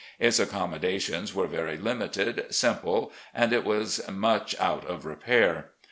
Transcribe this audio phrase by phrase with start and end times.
[0.17, 5.73] Its accom modations were very limited, simple, and it was much out of repair.